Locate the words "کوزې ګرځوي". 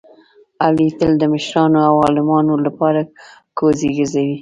3.57-4.37